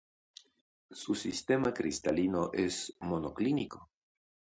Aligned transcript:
Su 1.01 1.13
sistema 1.13 1.71
cristalino 1.75 2.49
es 2.53 2.95
monoclínico. 3.01 3.91